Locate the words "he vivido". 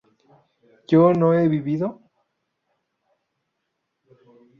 1.35-2.01